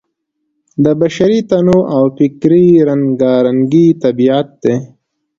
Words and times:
د 0.83 0.85
بشري 1.01 1.39
تنوع 1.49 1.83
او 1.95 2.03
فکري 2.17 2.67
رنګارنګۍ 2.89 3.87
طبیعت 4.03 4.47
دی. 4.63 4.75